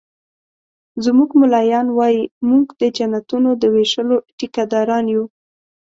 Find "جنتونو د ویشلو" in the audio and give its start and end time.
2.97-4.15